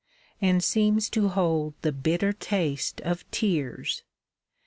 [0.41, 4.01] And seems to hold the bitter taste of tears?